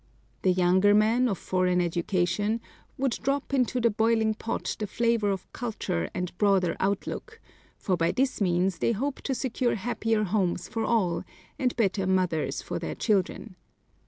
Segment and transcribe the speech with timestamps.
[0.41, 2.59] The younger men, of foreign education,
[2.97, 7.39] would drop into the boiling pot the flavor of culture and broader outlook;
[7.77, 11.23] for by this means they hope to secure happier homes for all,
[11.59, 13.55] and better mothers for their children.